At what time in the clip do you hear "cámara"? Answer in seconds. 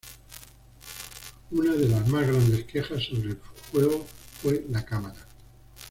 4.83-5.27